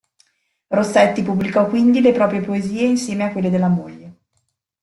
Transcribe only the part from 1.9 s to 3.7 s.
le proprie poesie insieme a quelle della